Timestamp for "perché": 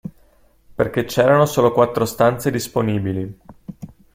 0.73-1.03